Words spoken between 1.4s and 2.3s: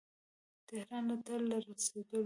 له رسېدلو.